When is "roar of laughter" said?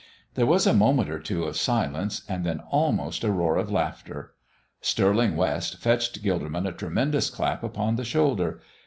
3.31-4.33